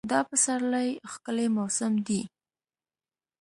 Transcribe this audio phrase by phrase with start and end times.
[0.11, 2.21] دا پسرلی ښکلی موسم دی.